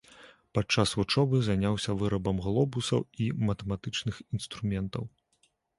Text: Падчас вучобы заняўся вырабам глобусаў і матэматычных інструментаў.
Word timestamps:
Падчас 0.57 0.93
вучобы 0.99 1.41
заняўся 1.49 1.97
вырабам 2.01 2.37
глобусаў 2.49 2.99
і 3.27 3.31
матэматычных 3.47 4.15
інструментаў. 4.39 5.03